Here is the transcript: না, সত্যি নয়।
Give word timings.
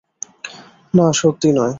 না, 0.93 1.05
সত্যি 1.13 1.49
নয়। 1.51 1.69